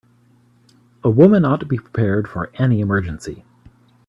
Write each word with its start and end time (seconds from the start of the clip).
A 1.03 1.11
woman 1.11 1.45
ought 1.45 1.59
to 1.59 1.67
be 1.67 1.77
prepared 1.77 2.27
for 2.27 2.49
any 2.55 2.81
emergency. 2.81 3.45